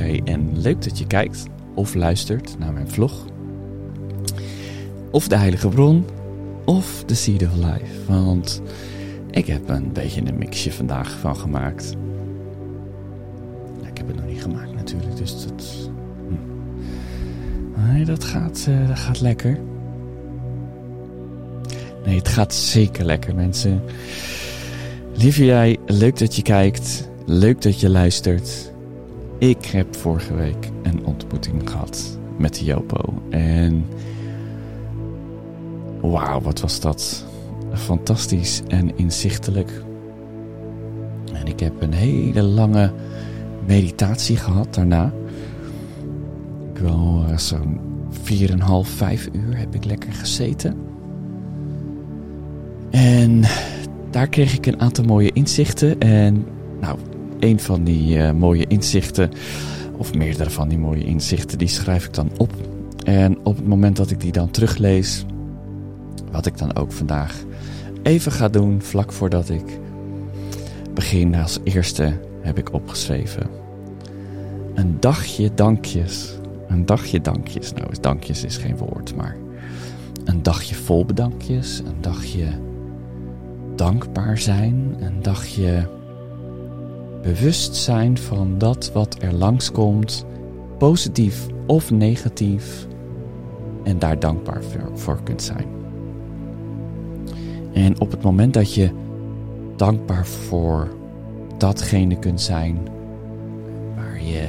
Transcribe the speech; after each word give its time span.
En 0.00 0.60
leuk 0.60 0.82
dat 0.82 0.98
je 0.98 1.06
kijkt 1.06 1.46
of 1.74 1.94
luistert 1.94 2.58
naar 2.58 2.72
mijn 2.72 2.90
vlog. 2.90 3.24
Of 5.10 5.28
de 5.28 5.36
Heilige 5.36 5.68
Bron 5.68 6.04
of 6.64 7.04
de 7.06 7.14
Seed 7.14 7.42
of 7.42 7.54
Life. 7.54 8.12
Want 8.12 8.62
ik 9.30 9.46
heb 9.46 9.68
een 9.68 9.92
beetje 9.92 10.20
een 10.26 10.38
mixje 10.38 10.72
vandaag 10.72 11.18
van 11.18 11.36
gemaakt. 11.36 11.96
Ik 13.90 13.98
heb 13.98 14.06
het 14.06 14.16
nog 14.16 14.26
niet 14.26 14.42
gemaakt 14.42 14.74
natuurlijk, 14.74 15.16
dus 15.16 15.46
dat... 15.46 15.90
Hm. 16.28 17.92
Nee, 17.92 18.04
dat 18.04 18.24
gaat, 18.24 18.66
uh, 18.68 18.88
dat 18.88 18.98
gaat 18.98 19.20
lekker. 19.20 19.58
Nee, 22.04 22.18
het 22.18 22.28
gaat 22.28 22.54
zeker 22.54 23.04
lekker 23.04 23.34
mensen. 23.34 23.82
Lieve 25.14 25.44
jij, 25.44 25.78
leuk 25.86 26.18
dat 26.18 26.36
je 26.36 26.42
kijkt. 26.42 27.08
Leuk 27.26 27.62
dat 27.62 27.80
je 27.80 27.88
luistert. 27.88 28.71
Ik 29.42 29.64
heb 29.64 29.96
vorige 29.96 30.34
week 30.34 30.70
een 30.82 31.06
ontmoeting 31.06 31.70
gehad 31.70 32.18
met 32.36 32.58
Jopo. 32.58 33.22
En 33.30 33.86
wauw, 36.00 36.40
wat 36.40 36.60
was 36.60 36.80
dat 36.80 37.24
fantastisch 37.72 38.62
en 38.68 38.98
inzichtelijk. 38.98 39.82
En 41.32 41.46
ik 41.46 41.60
heb 41.60 41.82
een 41.82 41.92
hele 41.92 42.42
lange 42.42 42.92
meditatie 43.66 44.36
gehad 44.36 44.74
daarna. 44.74 45.12
Ik 46.74 46.80
wel 46.80 47.24
uh, 47.28 47.36
zo'n 47.36 47.80
4,5, 48.12 48.46
5 48.82 49.28
uur 49.32 49.58
heb 49.58 49.74
ik 49.74 49.84
lekker 49.84 50.12
gezeten. 50.12 50.76
En 52.90 53.42
daar 54.10 54.28
kreeg 54.28 54.56
ik 54.56 54.66
een 54.66 54.80
aantal 54.80 55.04
mooie 55.04 55.32
inzichten. 55.32 56.00
En 56.00 56.46
nou, 56.80 56.98
een 57.42 57.60
van 57.60 57.84
die 57.84 58.16
uh, 58.16 58.32
mooie 58.32 58.66
inzichten, 58.66 59.30
of 59.96 60.14
meerdere 60.14 60.50
van 60.50 60.68
die 60.68 60.78
mooie 60.78 61.04
inzichten, 61.04 61.58
die 61.58 61.68
schrijf 61.68 62.04
ik 62.06 62.14
dan 62.14 62.30
op. 62.36 62.52
En 63.04 63.38
op 63.42 63.56
het 63.56 63.66
moment 63.66 63.96
dat 63.96 64.10
ik 64.10 64.20
die 64.20 64.32
dan 64.32 64.50
teruglees, 64.50 65.24
wat 66.30 66.46
ik 66.46 66.58
dan 66.58 66.76
ook 66.76 66.92
vandaag 66.92 67.44
even 68.02 68.32
ga 68.32 68.48
doen, 68.48 68.82
vlak 68.82 69.12
voordat 69.12 69.48
ik 69.48 69.78
begin 70.94 71.34
als 71.34 71.58
eerste, 71.64 72.18
heb 72.40 72.58
ik 72.58 72.72
opgeschreven. 72.72 73.46
Een 74.74 74.96
dagje 75.00 75.50
dankjes. 75.54 76.38
Een 76.68 76.86
dagje 76.86 77.20
dankjes. 77.20 77.72
Nou, 77.72 77.86
dankjes 78.00 78.44
is 78.44 78.56
geen 78.56 78.76
woord, 78.76 79.16
maar 79.16 79.36
een 80.24 80.42
dagje 80.42 80.74
vol 80.74 81.04
bedankjes. 81.04 81.78
Een 81.78 82.00
dagje 82.00 82.46
dankbaar 83.76 84.38
zijn. 84.38 84.96
Een 85.00 85.22
dagje 85.22 85.88
bewust 87.22 87.76
zijn 87.76 88.18
van 88.18 88.58
dat 88.58 88.90
wat 88.92 89.16
er 89.20 89.32
langskomt, 89.32 90.24
positief 90.78 91.46
of 91.66 91.90
negatief, 91.90 92.86
en 93.84 93.98
daar 93.98 94.18
dankbaar 94.18 94.62
voor 94.94 95.22
kunt 95.22 95.42
zijn. 95.42 95.66
En 97.72 98.00
op 98.00 98.10
het 98.10 98.22
moment 98.22 98.54
dat 98.54 98.74
je 98.74 98.90
dankbaar 99.76 100.26
voor 100.26 100.88
datgene 101.58 102.18
kunt 102.18 102.40
zijn 102.40 102.78
waar 103.96 104.22
je 104.24 104.46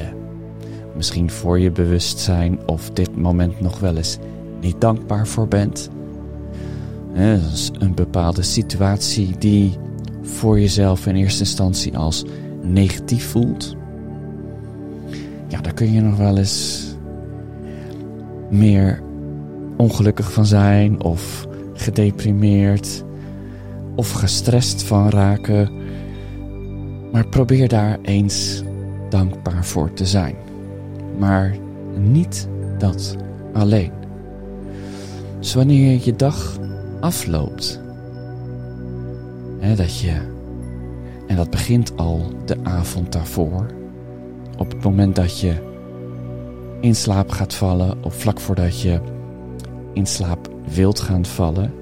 misschien 0.96 1.30
voor 1.30 1.60
je 1.60 1.72
bewustzijn 1.72 2.60
of 2.66 2.90
dit 2.90 3.18
moment 3.18 3.60
nog 3.60 3.80
wel 3.80 3.96
eens 3.96 4.18
niet 4.62 4.82
dankbaar 4.82 5.28
voor 5.28 5.48
bent. 5.48 5.90
een 7.14 7.96
bepaalde 7.96 8.42
situatie 8.42 9.38
die 9.38 9.78
voor 10.22 10.60
jezelf 10.60 11.08
in 11.08 11.16
eerste 11.16 11.40
instantie 11.40 11.98
als 11.98 12.26
negatief 12.64 13.26
voelt. 13.26 13.76
Ja, 15.48 15.62
daar 15.62 15.74
kun 15.74 15.92
je 15.92 16.02
nog 16.02 16.18
wel 16.18 16.38
eens 16.38 16.88
meer 18.50 19.02
ongelukkig 19.78 20.34
van 20.34 20.46
zijn 20.46 21.04
of 21.04 21.48
gedeprimeerd 21.74 23.04
of 23.96 24.12
gestrest 24.12 24.84
van 24.84 25.10
raken. 25.10 25.72
Maar 27.12 27.28
probeer 27.28 27.68
daar 27.68 27.98
eens 28.02 28.64
dankbaar 29.10 29.66
voor 29.66 29.94
te 29.94 30.06
zijn. 30.06 30.36
Maar 31.18 31.56
niet 31.98 32.48
dat 32.78 33.16
alleen. 33.54 33.92
Dus 35.40 35.54
wanneer 35.54 36.00
je 36.04 36.16
dag 36.16 36.60
afloopt, 37.00 37.82
hè, 39.60 39.76
dat 39.76 40.00
je, 40.00 40.14
en 41.28 41.36
dat 41.36 41.50
begint 41.50 41.98
al 41.98 42.32
de 42.46 42.58
avond 42.64 43.12
daarvoor, 43.12 43.66
op 44.58 44.72
het 44.72 44.84
moment 44.84 45.16
dat 45.16 45.40
je 45.40 45.54
in 46.80 46.96
slaap 46.96 47.30
gaat 47.30 47.54
vallen, 47.54 48.04
of 48.04 48.14
vlak 48.16 48.40
voordat 48.40 48.82
je 48.82 49.00
in 49.94 50.06
slaap 50.06 50.50
wilt 50.74 51.00
gaan 51.00 51.26
vallen, 51.26 51.74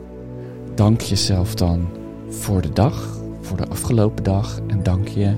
dank 0.76 1.02
jezelf 1.02 1.56
dan 1.56 1.88
voor 2.30 2.62
de 2.62 2.74
dag, 2.74 3.20
voor 3.42 3.58
de 3.58 3.68
afgelopen 3.68 4.24
dag. 4.24 4.60
En 4.68 4.84
dank 4.84 5.08
je 5.08 5.36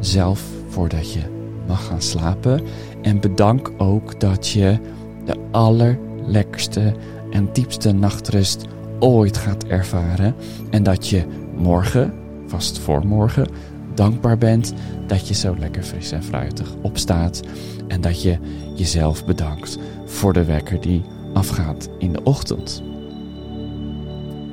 zelf 0.00 0.42
voordat 0.68 1.12
je 1.12 1.20
mag 1.66 1.86
gaan 1.86 2.02
slapen. 2.02 2.60
En 3.02 3.20
bedank 3.20 3.70
ook 3.76 4.20
dat 4.20 4.48
je 4.48 4.78
de 5.24 5.36
allerlekkerste 5.50 6.94
en 7.30 7.48
diepste 7.52 7.92
nachtrust 7.92 8.64
ooit 8.98 9.36
gaat 9.36 9.64
ervaren. 9.64 10.34
En 10.70 10.82
dat 10.82 11.08
je 11.08 11.24
morgen, 11.56 12.14
vast 12.50 12.78
voor 12.78 13.06
morgen, 13.06 13.48
dankbaar 13.94 14.38
bent 14.38 14.72
dat 15.06 15.28
je 15.28 15.34
zo 15.34 15.56
lekker 15.58 15.82
fris 15.82 16.12
en 16.12 16.22
fruitig 16.22 16.74
opstaat. 16.82 17.40
En 17.88 18.00
dat 18.00 18.22
je 18.22 18.38
jezelf 18.74 19.24
bedankt 19.24 19.78
voor 20.04 20.32
de 20.32 20.44
wekker 20.44 20.80
die 20.80 21.02
afgaat 21.34 21.88
in 21.98 22.12
de 22.12 22.22
ochtend. 22.22 22.82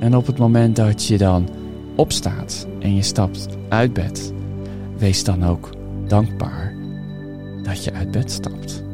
En 0.00 0.16
op 0.16 0.26
het 0.26 0.38
moment 0.38 0.76
dat 0.76 1.04
je 1.04 1.18
dan 1.18 1.48
opstaat 1.96 2.66
en 2.80 2.94
je 2.94 3.02
stapt 3.02 3.48
uit 3.68 3.92
bed, 3.92 4.32
wees 4.98 5.24
dan 5.24 5.44
ook 5.44 5.70
dankbaar 6.06 6.74
dat 7.62 7.84
je 7.84 7.92
uit 7.92 8.10
bed 8.10 8.30
stapt. 8.30 8.84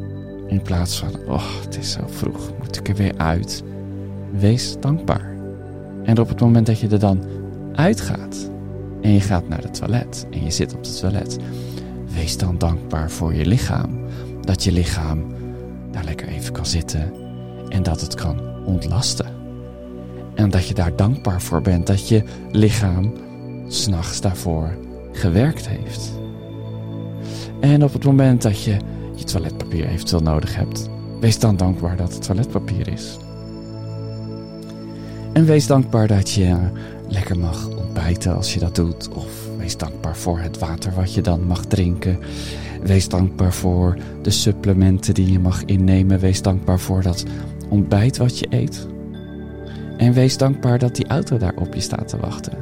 In 0.47 0.61
plaats 0.61 0.99
van, 0.99 1.09
oh, 1.27 1.61
het 1.63 1.77
is 1.77 1.91
zo 1.91 2.01
vroeg, 2.05 2.51
moet 2.59 2.77
ik 2.77 2.89
er 2.89 2.95
weer 2.95 3.17
uit? 3.17 3.63
Wees 4.31 4.75
dankbaar. 4.79 5.35
En 6.03 6.19
op 6.19 6.29
het 6.29 6.39
moment 6.39 6.65
dat 6.65 6.79
je 6.79 6.87
er 6.87 6.99
dan 6.99 7.23
uitgaat 7.75 8.53
en 9.05 9.13
je 9.13 9.21
gaat 9.21 9.47
naar 9.47 9.61
het 9.61 9.73
toilet 9.73 10.27
en 10.31 10.43
je 10.43 10.51
zit 10.51 10.73
op 10.73 10.83
het 10.83 10.99
toilet, 10.99 11.37
wees 12.13 12.37
dan 12.37 12.57
dankbaar 12.57 13.11
voor 13.11 13.33
je 13.33 13.45
lichaam. 13.45 13.99
Dat 14.41 14.63
je 14.63 14.71
lichaam 14.71 15.25
daar 15.91 16.03
lekker 16.03 16.27
even 16.27 16.53
kan 16.53 16.65
zitten 16.65 17.13
en 17.69 17.83
dat 17.83 18.01
het 18.01 18.15
kan 18.15 18.41
ontlasten. 18.65 19.25
En 20.35 20.49
dat 20.49 20.67
je 20.67 20.73
daar 20.73 20.95
dankbaar 20.95 21.41
voor 21.41 21.61
bent 21.61 21.87
dat 21.87 22.07
je 22.07 22.23
lichaam 22.51 23.13
s'nachts 23.67 24.21
daarvoor 24.21 24.77
gewerkt 25.11 25.67
heeft. 25.67 26.11
En 27.59 27.83
op 27.83 27.93
het 27.93 28.05
moment 28.05 28.41
dat 28.41 28.63
je 28.63 28.77
je 29.15 29.23
toiletpapier 29.23 29.87
eventueel 29.87 30.21
nodig 30.21 30.55
hebt, 30.55 30.89
wees 31.19 31.39
dan 31.39 31.57
dankbaar 31.57 31.97
dat 31.97 32.13
het 32.13 32.23
toiletpapier 32.23 32.87
is. 32.87 33.17
En 35.33 35.45
wees 35.45 35.67
dankbaar 35.67 36.07
dat 36.07 36.31
je 36.31 36.57
lekker 37.07 37.39
mag 37.39 37.84
ontbijten 37.95 38.35
als 38.35 38.53
je 38.53 38.59
dat 38.59 38.75
doet. 38.75 39.09
Of 39.09 39.47
wees 39.57 39.77
dankbaar 39.77 40.15
voor 40.15 40.39
het 40.39 40.59
water 40.59 40.93
wat 40.93 41.13
je 41.13 41.21
dan 41.21 41.47
mag 41.47 41.65
drinken. 41.65 42.19
Wees 42.81 43.09
dankbaar 43.09 43.53
voor 43.53 43.97
de 44.21 44.29
supplementen 44.29 45.13
die 45.13 45.31
je 45.31 45.39
mag 45.39 45.63
innemen. 45.65 46.19
Wees 46.19 46.41
dankbaar 46.41 46.79
voor 46.79 47.01
dat 47.01 47.23
ontbijt 47.69 48.17
wat 48.17 48.39
je 48.39 48.47
eet. 48.49 48.87
En 49.97 50.13
wees 50.13 50.37
dankbaar 50.37 50.79
dat 50.79 50.95
die 50.95 51.07
auto 51.07 51.37
daar 51.37 51.55
op 51.55 51.73
je 51.73 51.79
staat 51.79 52.07
te 52.07 52.17
wachten. 52.17 52.57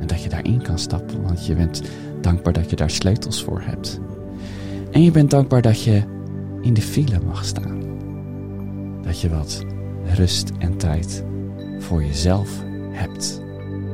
En 0.00 0.06
dat 0.06 0.22
je 0.22 0.28
daarin 0.28 0.62
kan 0.62 0.78
stappen, 0.78 1.22
want 1.22 1.46
je 1.46 1.54
bent 1.54 1.82
dankbaar 2.20 2.52
dat 2.52 2.70
je 2.70 2.76
daar 2.76 2.90
sleutels 2.90 3.42
voor 3.42 3.62
hebt. 3.64 4.00
En 4.90 5.02
je 5.02 5.10
bent 5.10 5.30
dankbaar 5.30 5.62
dat 5.62 5.82
je 5.82 6.02
in 6.60 6.74
de 6.74 6.82
file 6.82 7.20
mag 7.26 7.44
staan. 7.44 7.82
Dat 9.02 9.20
je 9.20 9.28
wat 9.28 9.64
rust 10.14 10.50
en 10.58 10.76
tijd 10.76 11.24
voor 11.78 12.04
jezelf 12.04 12.62
hebt 12.90 13.48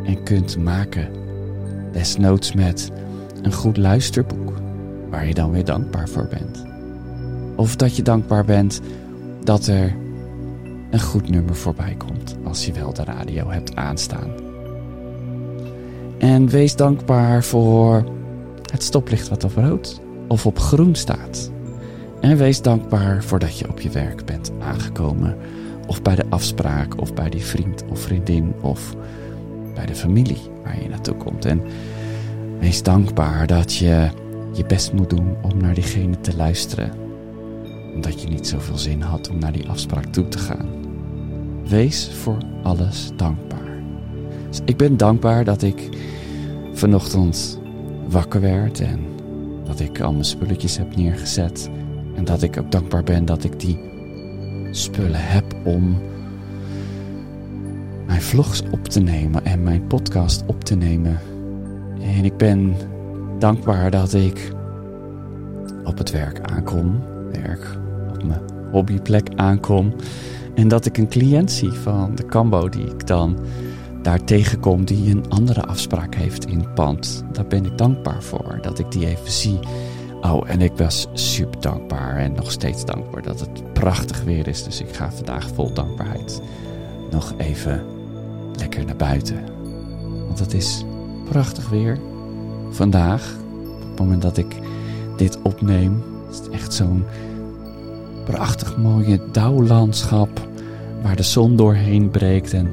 en 0.06 0.22
kunt 0.22 0.58
maken. 0.58 1.08
Desnoods 1.92 2.52
met 2.52 2.90
een 3.42 3.52
goed 3.52 3.76
luisterboek 3.76 4.52
waar 5.10 5.26
je 5.26 5.34
dan 5.34 5.50
weer 5.50 5.64
dankbaar 5.64 6.08
voor 6.08 6.26
bent. 6.26 6.64
Of 7.56 7.76
dat 7.76 7.96
je 7.96 8.02
dankbaar 8.02 8.44
bent 8.44 8.80
dat 9.44 9.66
er 9.66 9.94
een 10.90 11.00
goed 11.00 11.28
nummer 11.28 11.56
voorbij 11.56 11.94
komt 11.98 12.36
als 12.44 12.66
je 12.66 12.72
wel 12.72 12.92
de 12.92 13.04
radio 13.04 13.50
hebt 13.50 13.76
aanstaan. 13.76 14.30
En 16.18 16.48
wees 16.48 16.76
dankbaar 16.76 17.44
voor 17.44 18.04
het 18.72 18.82
stoplicht 18.82 19.28
wat 19.28 19.44
op 19.44 19.54
rood 19.54 20.00
of 20.28 20.46
op 20.46 20.58
groen 20.58 20.94
staat. 20.94 21.50
En 22.20 22.36
wees 22.36 22.62
dankbaar 22.62 23.24
voor 23.24 23.38
dat 23.38 23.58
je 23.58 23.68
op 23.68 23.80
je 23.80 23.90
werk 23.90 24.24
bent 24.24 24.52
aangekomen. 24.60 25.36
Of 25.86 26.02
bij 26.02 26.14
de 26.14 26.24
afspraak, 26.28 27.00
of 27.00 27.14
bij 27.14 27.30
die 27.30 27.44
vriend 27.44 27.84
of 27.90 28.00
vriendin, 28.00 28.54
of 28.60 28.94
bij 29.76 29.86
de 29.86 29.94
familie 29.94 30.40
waar 30.64 30.82
je 30.82 30.88
naartoe 30.88 31.14
komt. 31.14 31.44
En 31.44 31.62
wees 32.58 32.82
dankbaar 32.82 33.46
dat 33.46 33.74
je 33.74 34.08
je 34.52 34.64
best 34.64 34.92
moet 34.92 35.10
doen 35.10 35.36
om 35.42 35.56
naar 35.56 35.74
diegene 35.74 36.20
te 36.20 36.36
luisteren. 36.36 36.92
Omdat 37.94 38.22
je 38.22 38.28
niet 38.28 38.46
zoveel 38.46 38.78
zin 38.78 39.00
had 39.00 39.30
om 39.30 39.38
naar 39.38 39.52
die 39.52 39.68
afspraak 39.68 40.04
toe 40.04 40.28
te 40.28 40.38
gaan. 40.38 40.68
Wees 41.68 42.10
voor 42.22 42.38
alles 42.62 43.10
dankbaar. 43.16 43.82
Dus 44.48 44.60
ik 44.64 44.76
ben 44.76 44.96
dankbaar 44.96 45.44
dat 45.44 45.62
ik 45.62 45.88
vanochtend 46.72 47.60
wakker 48.08 48.40
werd 48.40 48.80
en 48.80 49.00
dat 49.64 49.80
ik 49.80 50.00
al 50.00 50.12
mijn 50.12 50.24
spulletjes 50.24 50.76
heb 50.76 50.96
neergezet. 50.96 51.70
En 52.14 52.24
dat 52.24 52.42
ik 52.42 52.58
ook 52.58 52.70
dankbaar 52.72 53.02
ben 53.02 53.24
dat 53.24 53.44
ik 53.44 53.60
die 53.60 53.78
spullen 54.70 55.22
heb 55.22 55.44
om 55.64 55.96
mijn 58.06 58.22
vlogs 58.22 58.62
op 58.70 58.84
te 58.88 59.00
nemen 59.00 59.44
en 59.44 59.62
mijn 59.62 59.86
podcast 59.86 60.42
op 60.46 60.64
te 60.64 60.74
nemen. 60.74 61.20
En 62.00 62.24
ik 62.24 62.36
ben 62.36 62.76
dankbaar 63.38 63.90
dat 63.90 64.12
ik 64.12 64.52
op 65.84 65.98
het 65.98 66.10
werk 66.10 66.40
aankom, 66.40 67.02
werk 67.32 67.76
op 68.14 68.24
mijn 68.24 68.40
hobbyplek 68.70 69.28
aankom. 69.34 69.94
En 70.54 70.68
dat 70.68 70.86
ik 70.86 70.98
een 70.98 71.08
cliënt 71.08 71.52
zie 71.52 71.72
van 71.72 72.14
de 72.14 72.26
Cambo 72.26 72.68
die 72.68 72.86
ik 72.86 73.06
dan 73.06 73.38
daar 74.02 74.24
tegenkom 74.24 74.84
die 74.84 75.10
een 75.10 75.28
andere 75.28 75.62
afspraak 75.62 76.14
heeft 76.14 76.46
in 76.46 76.58
het 76.58 76.74
pand. 76.74 77.24
Daar 77.32 77.46
ben 77.46 77.64
ik 77.64 77.78
dankbaar 77.78 78.22
voor, 78.22 78.58
dat 78.62 78.78
ik 78.78 78.90
die 78.92 79.06
even 79.06 79.30
zie. 79.30 79.58
Oh, 80.20 80.50
en 80.50 80.60
ik 80.60 80.72
was 80.76 81.06
super 81.12 81.60
dankbaar 81.60 82.16
en 82.16 82.32
nog 82.32 82.50
steeds 82.50 82.84
dankbaar 82.84 83.22
dat 83.22 83.40
het 83.40 83.72
prachtig 83.72 84.22
weer 84.22 84.48
is. 84.48 84.64
Dus 84.64 84.80
ik 84.80 84.94
ga 84.94 85.12
vandaag 85.12 85.48
vol 85.54 85.72
dankbaarheid 85.72 86.40
nog 87.10 87.34
even 87.36 87.95
lekker 88.56 88.84
naar 88.84 88.96
buiten. 88.96 89.44
Want 90.26 90.38
het 90.38 90.54
is 90.54 90.84
prachtig 91.28 91.68
weer. 91.68 91.98
Vandaag, 92.70 93.34
op 93.82 93.88
het 93.88 93.98
moment 93.98 94.22
dat 94.22 94.36
ik 94.36 94.56
dit 95.16 95.38
opneem, 95.42 96.02
is 96.30 96.38
het 96.38 96.48
echt 96.48 96.74
zo'n 96.74 97.04
prachtig 98.24 98.76
mooie 98.76 99.20
dauwlandschap 99.32 100.48
waar 101.02 101.16
de 101.16 101.22
zon 101.22 101.56
doorheen 101.56 102.10
breekt 102.10 102.52
en 102.52 102.72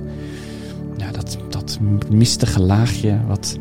ja, 0.98 1.12
dat, 1.12 1.38
dat 1.50 1.80
mistige 2.10 2.62
laagje 2.62 3.20
wat 3.28 3.58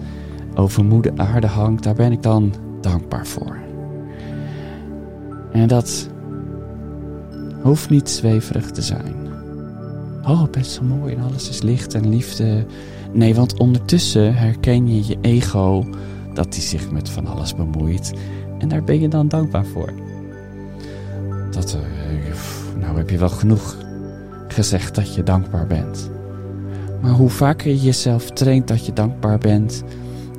over 0.54 0.84
moede 0.84 1.12
aarde 1.16 1.46
hangt, 1.46 1.82
daar 1.82 1.94
ben 1.94 2.12
ik 2.12 2.22
dan 2.22 2.54
dankbaar 2.80 3.26
voor. 3.26 3.56
En 5.52 5.68
dat 5.68 6.08
hoeft 7.62 7.90
niet 7.90 8.10
zweverig 8.10 8.70
te 8.70 8.82
zijn. 8.82 9.21
Oh, 10.26 10.50
best 10.50 10.70
zo 10.70 10.82
mooi 10.82 11.14
en 11.14 11.22
alles 11.22 11.48
is 11.48 11.62
licht 11.62 11.94
en 11.94 12.08
liefde. 12.08 12.66
Nee, 13.12 13.34
want 13.34 13.58
ondertussen 13.58 14.34
herken 14.34 14.88
je 14.88 15.06
je 15.06 15.18
ego 15.20 15.84
dat 16.34 16.52
die 16.52 16.62
zich 16.62 16.90
met 16.90 17.08
van 17.08 17.26
alles 17.26 17.54
bemoeit. 17.54 18.12
En 18.58 18.68
daar 18.68 18.84
ben 18.84 19.00
je 19.00 19.08
dan 19.08 19.28
dankbaar 19.28 19.66
voor. 19.66 19.92
Dat, 21.50 21.76
uh, 21.76 22.80
nou 22.80 22.96
heb 22.96 23.10
je 23.10 23.18
wel 23.18 23.28
genoeg 23.28 23.76
gezegd 24.48 24.94
dat 24.94 25.14
je 25.14 25.22
dankbaar 25.22 25.66
bent. 25.66 26.10
Maar 27.00 27.12
hoe 27.12 27.30
vaker 27.30 27.70
je 27.70 27.80
jezelf 27.80 28.30
traint 28.30 28.68
dat 28.68 28.86
je 28.86 28.92
dankbaar 28.92 29.38
bent, 29.38 29.82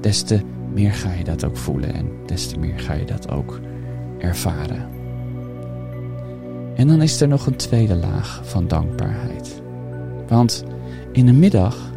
des 0.02 0.22
te 0.22 0.42
meer 0.74 0.94
ga 0.94 1.12
je 1.12 1.24
dat 1.24 1.46
ook 1.46 1.58
voelen 1.58 1.94
en 1.94 2.10
des 2.26 2.48
te 2.48 2.60
meer 2.60 2.80
ga 2.80 2.94
je 2.94 3.06
dat 3.06 3.30
ook 3.30 3.60
ervaren. 4.18 4.88
En 6.76 6.88
dan 6.88 7.02
is 7.02 7.22
er 7.22 7.28
nog 7.28 7.46
een 7.46 7.56
tweede 7.56 7.96
laag 7.96 8.42
van 8.44 8.68
dankbaarheid. 8.68 9.63
Want 10.28 10.64
in 11.12 11.26
de 11.26 11.34
middag, 11.34 11.92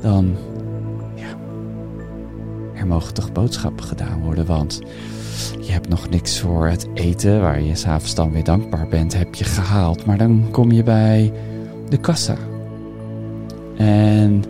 dan, 0.00 0.36
ja, 1.14 1.28
er 2.74 2.86
mogen 2.86 3.14
toch 3.14 3.32
boodschappen 3.32 3.84
gedaan 3.84 4.22
worden, 4.22 4.46
want 4.46 4.80
je 5.60 5.72
hebt 5.72 5.88
nog 5.88 6.08
niks 6.08 6.40
voor 6.40 6.66
het 6.66 6.88
eten, 6.94 7.40
waar 7.40 7.60
je 7.60 7.74
s'avonds 7.74 8.14
dan 8.14 8.32
weer 8.32 8.44
dankbaar 8.44 8.88
bent, 8.88 9.18
heb 9.18 9.34
je 9.34 9.44
gehaald. 9.44 10.06
Maar 10.06 10.18
dan 10.18 10.48
kom 10.50 10.72
je 10.72 10.82
bij 10.82 11.32
de 11.88 11.96
kassa. 11.96 12.36
En 13.76 14.44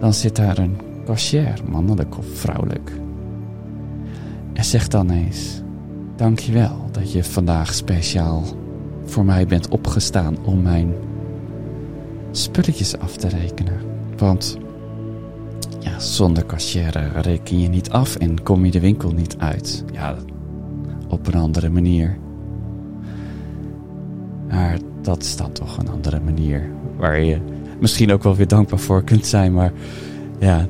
dan 0.00 0.14
zit 0.14 0.36
daar 0.36 0.58
een 0.58 0.76
cashier, 1.04 1.54
mannelijk 1.70 2.18
of 2.18 2.26
vrouwelijk. 2.34 2.92
En 4.52 4.64
zegt 4.64 4.90
dan 4.90 5.10
eens: 5.10 5.62
Dankjewel 6.16 6.88
dat 6.90 7.12
je 7.12 7.24
vandaag 7.24 7.74
speciaal 7.74 8.42
voor 9.04 9.24
mij 9.24 9.46
bent 9.46 9.68
opgestaan 9.68 10.36
om 10.44 10.62
mijn 10.62 10.94
spulletjes 12.32 12.98
af 12.98 13.16
te 13.16 13.28
rekenen. 13.28 13.80
Want 14.16 14.58
ja, 15.78 15.98
zonder 15.98 16.46
cashier 16.46 17.12
reken 17.20 17.60
je 17.60 17.68
niet 17.68 17.90
af 17.90 18.16
en 18.16 18.42
kom 18.42 18.64
je 18.64 18.70
de 18.70 18.80
winkel 18.80 19.10
niet 19.10 19.36
uit. 19.38 19.84
Ja, 19.92 20.16
op 21.08 21.26
een 21.26 21.40
andere 21.40 21.70
manier. 21.70 22.18
Maar 24.48 24.78
dat 25.02 25.22
is 25.22 25.36
dan 25.36 25.52
toch 25.52 25.78
een 25.78 25.90
andere 25.90 26.20
manier 26.20 26.70
waar 26.96 27.20
je 27.20 27.38
misschien 27.80 28.12
ook 28.12 28.22
wel 28.22 28.36
weer 28.36 28.48
dankbaar 28.48 28.78
voor 28.78 29.04
kunt 29.04 29.26
zijn. 29.26 29.52
Maar 29.52 29.72
ja, 30.38 30.66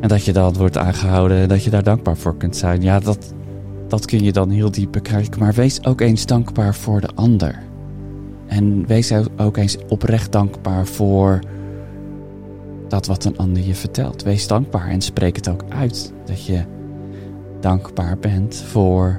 en 0.00 0.08
dat 0.08 0.24
je 0.24 0.32
dan 0.32 0.54
wordt 0.54 0.78
aangehouden 0.78 1.36
en 1.38 1.48
dat 1.48 1.64
je 1.64 1.70
daar 1.70 1.82
dankbaar 1.82 2.16
voor 2.16 2.36
kunt 2.36 2.56
zijn. 2.56 2.82
Ja, 2.82 3.00
dat, 3.00 3.34
dat 3.88 4.06
kun 4.06 4.24
je 4.24 4.32
dan 4.32 4.50
heel 4.50 4.70
diep 4.70 4.92
bekijken. 4.92 5.40
Maar 5.40 5.52
wees 5.52 5.84
ook 5.84 6.00
eens 6.00 6.26
dankbaar 6.26 6.74
voor 6.74 7.00
de 7.00 7.10
ander. 7.14 7.62
En 8.52 8.86
wees 8.86 9.12
ook 9.36 9.56
eens 9.56 9.76
oprecht 9.88 10.32
dankbaar 10.32 10.86
voor 10.86 11.38
dat 12.88 13.06
wat 13.06 13.24
een 13.24 13.38
ander 13.38 13.62
je 13.62 13.74
vertelt. 13.74 14.22
Wees 14.22 14.46
dankbaar 14.46 14.88
en 14.88 15.00
spreek 15.00 15.36
het 15.36 15.48
ook 15.48 15.64
uit. 15.68 16.12
Dat 16.24 16.44
je 16.44 16.64
dankbaar 17.60 18.18
bent 18.18 18.56
voor 18.56 19.16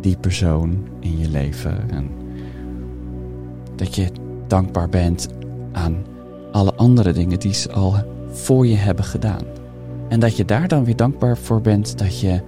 die 0.00 0.16
persoon 0.16 0.88
in 1.00 1.18
je 1.18 1.28
leven. 1.28 1.90
En 1.90 2.10
dat 3.76 3.94
je 3.94 4.08
dankbaar 4.46 4.88
bent 4.88 5.28
aan 5.72 5.96
alle 6.52 6.74
andere 6.74 7.12
dingen 7.12 7.38
die 7.38 7.54
ze 7.54 7.72
al 7.72 7.94
voor 8.30 8.66
je 8.66 8.76
hebben 8.76 9.04
gedaan. 9.04 9.44
En 10.08 10.20
dat 10.20 10.36
je 10.36 10.44
daar 10.44 10.68
dan 10.68 10.84
weer 10.84 10.96
dankbaar 10.96 11.36
voor 11.38 11.60
bent 11.60 11.98
dat 11.98 12.20
je 12.20 12.40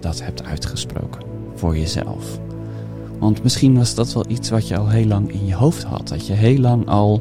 dat 0.00 0.22
hebt 0.22 0.44
uitgesproken 0.44 1.22
voor 1.54 1.76
jezelf. 1.76 2.40
Want 3.22 3.42
misschien 3.42 3.74
was 3.74 3.94
dat 3.94 4.12
wel 4.12 4.24
iets 4.28 4.50
wat 4.50 4.68
je 4.68 4.76
al 4.76 4.88
heel 4.88 5.06
lang 5.06 5.32
in 5.32 5.46
je 5.46 5.54
hoofd 5.54 5.82
had. 5.82 6.08
Dat 6.08 6.26
je 6.26 6.32
heel 6.32 6.58
lang 6.58 6.86
al 6.86 7.20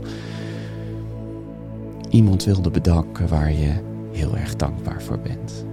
iemand 2.10 2.44
wilde 2.44 2.70
bedanken 2.70 3.28
waar 3.28 3.52
je 3.52 3.72
heel 4.12 4.38
erg 4.38 4.56
dankbaar 4.56 5.02
voor 5.02 5.20
bent. 5.20 5.66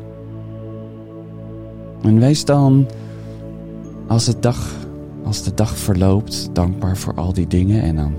En 2.02 2.18
wees 2.18 2.44
dan, 2.44 2.88
als, 4.06 4.40
dag, 4.40 4.75
als 5.25 5.42
de 5.42 5.54
dag 5.54 5.76
verloopt, 5.78 6.50
dankbaar 6.52 6.97
voor 6.97 7.14
al 7.14 7.32
die 7.32 7.47
dingen. 7.47 7.82
En 7.82 7.97
dan 7.97 8.14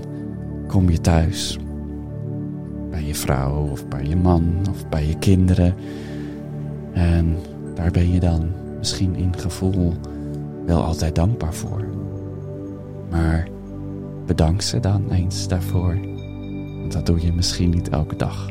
kom 0.66 0.90
je 0.90 1.00
thuis 1.00 1.58
bij 2.90 3.04
je 3.04 3.14
vrouw 3.14 3.68
of 3.70 3.88
bij 3.88 4.04
je 4.04 4.16
man 4.16 4.44
of 4.70 4.88
bij 4.88 5.06
je 5.06 5.18
kinderen. 5.18 5.74
En 6.92 7.36
daar 7.74 7.90
ben 7.90 8.12
je 8.12 8.20
dan 8.20 8.48
misschien 8.78 9.16
in 9.16 9.38
gevoel 9.38 9.94
wel 10.66 10.84
altijd 10.84 11.14
dankbaar 11.14 11.54
voor. 11.54 11.84
Maar 13.10 13.48
bedank 14.26 14.62
ze 14.62 14.80
dan 14.80 15.10
eens 15.10 15.48
daarvoor. 15.48 15.98
Want 16.78 16.92
dat 16.92 17.06
doe 17.06 17.20
je 17.20 17.32
misschien 17.32 17.70
niet 17.70 17.88
elke 17.88 18.16
dag. 18.16 18.48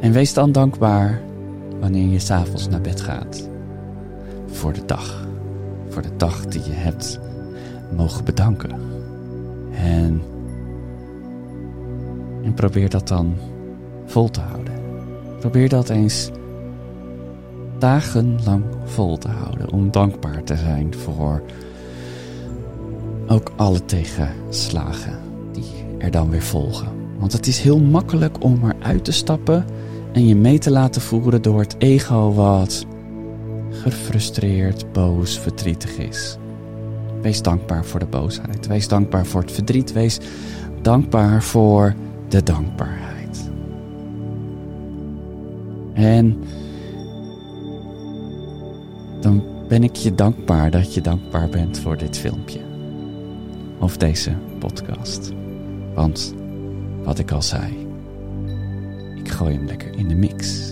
En 0.00 0.12
wees 0.12 0.34
dan 0.34 0.52
dankbaar 0.52 1.20
wanneer 1.80 2.08
je 2.08 2.18
s'avonds 2.18 2.68
naar 2.68 2.80
bed 2.80 3.00
gaat. 3.00 3.48
Voor 4.46 4.72
de 4.72 4.84
dag. 4.84 5.26
Voor 5.88 6.02
de 6.02 6.16
dag 6.16 6.46
die 6.46 6.64
je 6.64 6.72
hebt 6.72 7.20
mogen 7.96 8.24
bedanken. 8.24 8.70
En, 9.72 10.22
en 12.42 12.54
probeer 12.54 12.90
dat 12.90 13.08
dan 13.08 13.34
vol 14.06 14.30
te 14.30 14.40
houden. 14.40 14.74
Probeer 15.38 15.68
dat 15.68 15.88
eens 15.88 16.30
dagenlang 17.82 18.64
vol 18.84 19.18
te 19.18 19.28
houden. 19.28 19.72
Om 19.72 19.90
dankbaar 19.90 20.44
te 20.44 20.56
zijn 20.56 20.94
voor 20.94 21.42
ook 23.28 23.52
alle 23.56 23.84
tegenslagen 23.84 25.18
die 25.52 25.72
er 25.98 26.10
dan 26.10 26.30
weer 26.30 26.42
volgen. 26.42 26.88
Want 27.18 27.32
het 27.32 27.46
is 27.46 27.60
heel 27.60 27.80
makkelijk 27.80 28.44
om 28.44 28.60
eruit 28.70 29.04
te 29.04 29.12
stappen 29.12 29.64
en 30.12 30.26
je 30.26 30.36
mee 30.36 30.58
te 30.58 30.70
laten 30.70 31.02
voeren 31.02 31.42
door 31.42 31.60
het 31.60 31.74
ego 31.78 32.32
wat 32.32 32.86
gefrustreerd, 33.70 34.92
boos, 34.92 35.38
verdrietig 35.38 35.96
is. 35.98 36.36
Wees 37.22 37.42
dankbaar 37.42 37.84
voor 37.84 38.00
de 38.00 38.06
boosheid. 38.06 38.66
Wees 38.66 38.88
dankbaar 38.88 39.26
voor 39.26 39.40
het 39.40 39.52
verdriet. 39.52 39.92
Wees 39.92 40.18
dankbaar 40.82 41.42
voor 41.42 41.94
de 42.28 42.42
dankbaarheid. 42.42 43.50
En 45.92 46.42
dan 49.22 49.42
ben 49.68 49.82
ik 49.82 49.96
je 49.96 50.14
dankbaar 50.14 50.70
dat 50.70 50.94
je 50.94 51.00
dankbaar 51.00 51.48
bent 51.48 51.78
voor 51.78 51.96
dit 51.96 52.18
filmpje. 52.18 52.60
Of 53.78 53.96
deze 53.96 54.32
podcast. 54.58 55.32
Want 55.94 56.34
wat 57.04 57.18
ik 57.18 57.30
al 57.30 57.42
zei, 57.42 57.86
ik 59.14 59.28
gooi 59.28 59.54
hem 59.54 59.66
lekker 59.66 59.98
in 59.98 60.08
de 60.08 60.14
mix. 60.14 60.70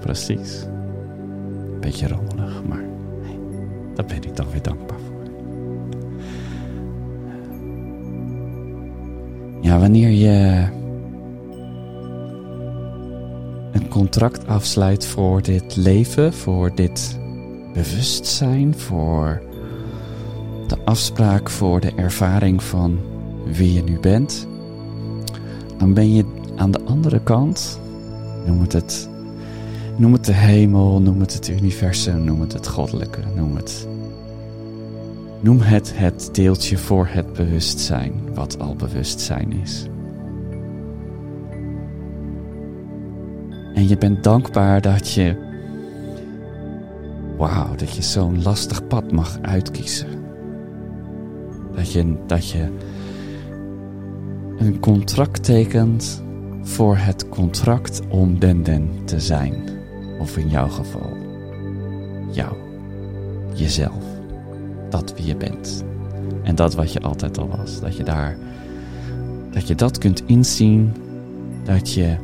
Precies. 0.00 0.64
Beetje 1.80 2.08
rommelig, 2.08 2.62
maar 2.68 2.84
nee, 3.22 3.38
daar 3.94 4.06
ben 4.06 4.22
ik 4.22 4.36
dan 4.36 4.46
weer 4.50 4.62
dankbaar 4.62 4.98
voor. 4.98 5.22
Ja, 9.60 9.78
wanneer 9.78 10.10
je 10.10 10.66
contract 13.96 14.46
afsluit 14.46 15.06
voor 15.06 15.42
dit 15.42 15.76
leven, 15.76 16.32
voor 16.32 16.74
dit 16.74 17.18
bewustzijn, 17.72 18.78
voor 18.78 19.42
de 20.66 20.76
afspraak, 20.84 21.50
voor 21.50 21.80
de 21.80 21.92
ervaring 21.96 22.62
van 22.62 22.98
wie 23.46 23.72
je 23.72 23.82
nu 23.82 23.98
bent, 24.00 24.46
dan 25.78 25.94
ben 25.94 26.14
je 26.14 26.24
aan 26.56 26.70
de 26.70 26.80
andere 26.84 27.20
kant, 27.22 27.80
noem 28.46 28.60
het 28.60 29.08
noem 29.96 30.12
het 30.12 30.24
de 30.24 30.34
hemel, 30.34 31.00
noem 31.00 31.20
het 31.20 31.34
het 31.34 31.48
universum, 31.48 32.24
noem 32.24 32.40
het 32.40 32.52
het 32.52 32.66
goddelijke, 32.66 33.20
noem 33.34 33.56
het. 33.56 33.86
Noem 35.40 35.60
het 35.60 35.92
het 35.94 36.28
deeltje 36.32 36.78
voor 36.78 37.06
het 37.10 37.32
bewustzijn, 37.32 38.12
wat 38.34 38.58
al 38.58 38.74
bewustzijn 38.74 39.52
is. 39.52 39.86
En 43.76 43.88
je 43.88 43.96
bent 43.96 44.24
dankbaar 44.24 44.80
dat 44.80 45.10
je, 45.10 45.36
wauw, 47.36 47.74
dat 47.74 47.96
je 47.96 48.02
zo'n 48.02 48.42
lastig 48.42 48.86
pad 48.86 49.12
mag 49.12 49.38
uitkiezen. 49.42 50.08
Dat 51.74 51.92
je, 51.92 52.16
dat 52.26 52.50
je 52.50 52.68
een 54.58 54.80
contract 54.80 55.44
tekent 55.44 56.22
voor 56.62 56.96
het 56.96 57.28
contract 57.28 58.00
om 58.08 58.38
den 58.38 58.62
den 58.62 58.90
te 59.04 59.20
zijn. 59.20 59.54
Of 60.20 60.36
in 60.36 60.48
jouw 60.48 60.68
geval, 60.68 61.16
jou, 62.30 62.56
jezelf, 63.54 64.04
dat 64.90 65.14
wie 65.16 65.26
je 65.26 65.36
bent. 65.36 65.84
En 66.42 66.54
dat 66.54 66.74
wat 66.74 66.92
je 66.92 67.00
altijd 67.00 67.38
al 67.38 67.48
was. 67.56 67.80
Dat 67.80 67.96
je 67.96 68.04
daar, 68.04 68.36
dat 69.50 69.68
je 69.68 69.74
dat 69.74 69.98
kunt 69.98 70.22
inzien, 70.26 70.92
dat 71.64 71.92
je, 71.92 72.16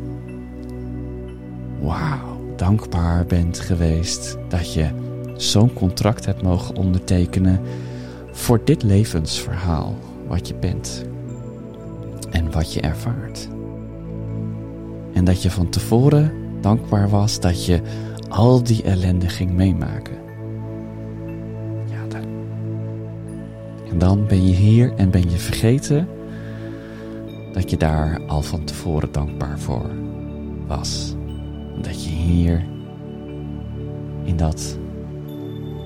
wauw, 1.83 2.55
dankbaar 2.57 3.27
bent 3.27 3.61
geweest. 3.61 4.39
Dat 4.49 4.73
je 4.73 4.89
zo'n 5.37 5.73
contract 5.73 6.25
hebt 6.25 6.43
mogen 6.43 6.77
ondertekenen 6.77 7.61
voor 8.33 8.61
dit 8.65 8.83
levensverhaal 8.83 9.95
wat 10.29 10.49
je 10.49 10.55
bent 10.55 11.05
en 12.31 12.51
wat 12.51 12.73
je 12.73 12.81
ervaart. 12.81 13.49
En 15.12 15.25
dat 15.25 15.43
je 15.43 15.51
van 15.51 15.69
tevoren 15.69 16.33
dankbaar 16.61 17.09
was 17.09 17.41
dat 17.41 17.67
je 17.67 17.81
al 18.29 18.62
die 18.62 18.83
ellende 18.83 19.29
ging 19.29 19.51
meemaken. 19.51 20.17
Ja, 21.87 22.07
dan. 22.09 22.25
En 23.91 23.99
dan 23.99 24.27
ben 24.27 24.47
je 24.47 24.55
hier 24.55 24.95
en 24.95 25.11
ben 25.11 25.31
je 25.31 25.37
vergeten 25.37 26.09
dat 27.53 27.71
je 27.71 27.77
daar 27.77 28.21
al 28.27 28.43
van 28.43 28.65
tevoren 28.65 29.12
dankbaar 29.12 29.59
voor 29.59 29.91
was. 30.67 31.15
Dat 31.81 32.05
je 32.05 32.11
hier 32.11 32.64
in 34.25 34.37
dat 34.37 34.79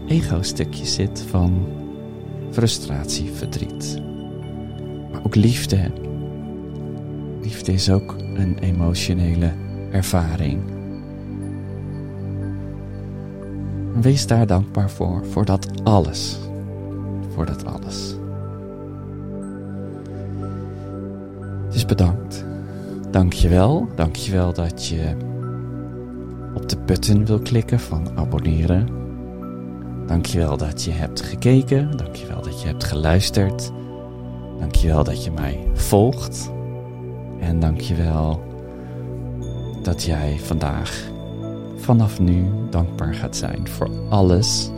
ego-stukje 0.07 0.87
zit 0.87 1.25
van 1.29 1.67
frustratie, 2.51 3.31
verdriet. 3.31 4.03
Maar 5.13 5.25
ook 5.25 5.35
liefde. 5.35 5.91
Liefde 7.43 7.73
is 7.73 7.91
ook 7.91 8.15
een 8.35 8.59
emotionele 8.59 9.53
ervaring. 9.91 10.63
Wees 14.01 14.27
daar 14.27 14.47
dankbaar 14.47 14.91
voor, 14.91 15.27
voor 15.27 15.45
dat 15.45 15.85
alles. 15.85 16.39
Voor 17.29 17.47
dat 17.47 17.65
alles. 17.65 18.15
Dus 21.71 21.85
bedankt. 21.85 22.45
Dank 23.11 23.33
je 23.33 23.49
wel. 23.49 23.89
Dank 23.95 24.17
je 24.17 24.33
wel 24.33 24.53
dat 24.53 24.87
je 24.87 25.17
button 26.87 27.27
wil 27.27 27.39
klikken 27.39 27.81
van 27.81 28.09
abonneren. 28.15 28.89
Dank 30.07 30.27
je 30.27 30.39
wel 30.39 30.57
dat 30.57 30.83
je 30.83 30.91
hebt 30.91 31.21
gekeken. 31.21 31.97
Dank 31.97 32.17
je 32.17 32.27
wel 32.27 32.43
dat 32.43 32.63
je 32.63 32.67
hebt 32.67 32.85
geluisterd. 32.85 33.73
Dank 34.59 34.75
je 34.75 34.87
wel 34.87 35.05
dat 35.05 35.25
je 35.25 35.31
mij 35.31 35.69
volgt. 35.75 36.51
En 37.41 37.61
dank 37.61 37.81
je 37.81 37.95
wel 37.95 38.43
dat 39.83 40.03
jij 40.03 40.39
vandaag 40.39 41.11
vanaf 41.77 42.21
nu 42.21 42.47
dankbaar 42.71 43.15
gaat 43.15 43.37
zijn 43.37 43.69
voor 43.69 43.91
alles 44.11 44.71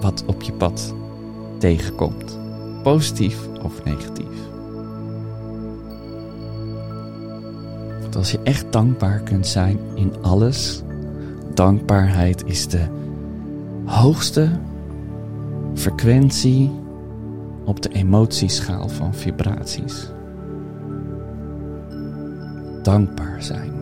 wat 0.00 0.24
op 0.26 0.42
je 0.42 0.52
pad 0.52 0.94
tegenkomt, 1.58 2.38
positief 2.82 3.48
of 3.62 3.84
negatief. 3.84 4.52
Want 8.00 8.16
als 8.16 8.30
je 8.30 8.40
echt 8.42 8.72
dankbaar 8.72 9.20
kunt 9.20 9.46
zijn 9.46 9.78
in 9.94 10.12
alles, 10.22 10.83
dankbaarheid 11.54 12.44
is 12.46 12.68
de 12.68 12.86
hoogste 13.84 14.50
frequentie 15.74 16.70
op 17.64 17.82
de 17.82 17.88
emotieschaal 17.88 18.88
van 18.88 19.14
vibraties. 19.14 20.10
Dankbaar 22.82 23.42
zijn. 23.42 23.72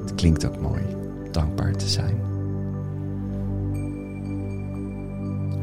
Het 0.00 0.14
klinkt 0.14 0.46
ook 0.46 0.60
mooi, 0.60 0.82
dankbaar 1.32 1.72
te 1.72 1.88
zijn. 1.88 2.16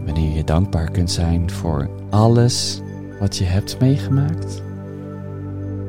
Wanneer 0.06 0.36
je 0.36 0.44
dankbaar 0.44 0.92
kunt 0.92 1.12
zijn 1.12 1.52
voor 1.52 1.90
alles 2.10 2.82
wat 3.20 3.38
je 3.38 3.44
hebt 3.44 3.80
meegemaakt 3.80 4.62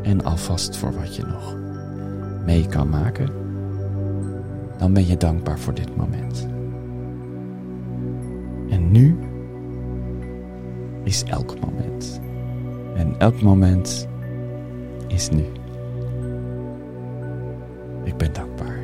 en 0.02 0.24
alvast 0.24 0.76
voor 0.76 0.92
wat 0.92 1.16
je 1.16 1.22
nog 1.22 1.56
mee 2.44 2.66
kan 2.66 2.88
maken, 2.88 3.45
dan 4.78 4.92
ben 4.92 5.06
je 5.06 5.16
dankbaar 5.16 5.58
voor 5.58 5.74
dit 5.74 5.96
moment. 5.96 6.48
En 8.68 8.90
nu 8.90 9.16
is 11.02 11.24
elk 11.24 11.60
moment. 11.60 12.20
En 12.94 13.14
elk 13.18 13.42
moment 13.42 14.08
is 15.08 15.28
nu. 15.28 15.44
Ik 18.04 18.16
ben 18.16 18.32
dankbaar. 18.32 18.78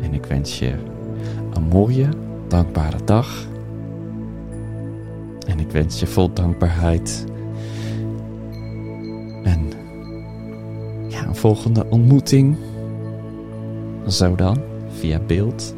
En 0.00 0.14
ik 0.14 0.24
wens 0.24 0.58
je 0.58 0.74
een 1.52 1.62
mooie, 1.62 2.08
dankbare 2.48 3.04
dag. 3.04 3.46
En 5.46 5.58
ik 5.58 5.70
wens 5.70 6.00
je 6.00 6.06
vol 6.06 6.32
dankbaarheid. 6.32 7.24
En 9.42 9.70
een 11.26 11.34
volgende 11.34 11.86
ontmoeting. 11.90 12.56
Zo 14.06 14.34
dan, 14.34 14.58
via 14.96 15.18
beeld. 15.18 15.74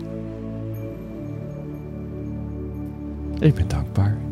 Ik 3.39 3.55
ben 3.55 3.69
dankbaar. 3.69 4.28